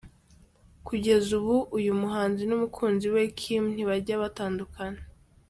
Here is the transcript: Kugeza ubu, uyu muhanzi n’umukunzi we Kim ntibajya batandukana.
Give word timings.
Kugeza 0.87 1.29
ubu, 1.39 1.55
uyu 1.77 1.91
muhanzi 2.01 2.43
n’umukunzi 2.45 3.07
we 3.13 3.21
Kim 3.39 3.63
ntibajya 3.73 4.15
batandukana. 4.23 5.01